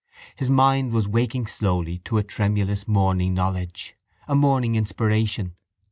His 0.35 0.49
mind 0.49 0.93
was 0.93 1.07
waking 1.07 1.45
slowly 1.45 1.99
to 2.05 2.17
a 2.17 2.23
tremulous 2.23 2.87
morning 2.87 3.35
knowledge, 3.35 3.93
a 4.27 4.33
morning 4.33 4.73
inspiration. 4.73 5.53